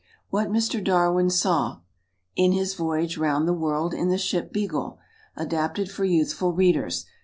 [0.31, 0.83] What Mr.
[0.83, 1.79] Darwin Saw
[2.35, 4.97] In his Voyage Round the World in the Ship "Beagle."
[5.37, 7.05] Adapted for Youthful Readers.